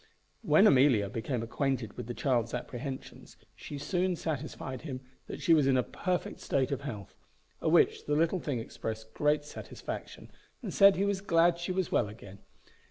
[0.41, 5.67] When Amelia became acquainted with the child's apprehensions, she soon satisfied him that she was
[5.67, 7.13] in a perfect state of health;
[7.61, 10.31] at which the little thing expressed great satisfaction,
[10.63, 12.39] and said he was glad she was well again.